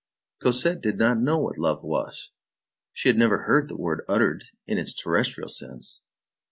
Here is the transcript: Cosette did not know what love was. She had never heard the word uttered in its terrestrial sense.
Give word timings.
Cosette 0.39 0.81
did 0.81 0.97
not 0.97 1.19
know 1.19 1.37
what 1.37 1.59
love 1.59 1.83
was. 1.83 2.31
She 2.91 3.07
had 3.07 3.19
never 3.19 3.43
heard 3.43 3.69
the 3.69 3.77
word 3.77 4.03
uttered 4.09 4.45
in 4.65 4.79
its 4.79 4.95
terrestrial 4.95 5.47
sense. 5.49 6.01